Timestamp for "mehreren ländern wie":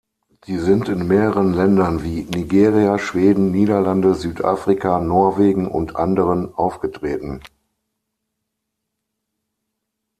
1.07-2.23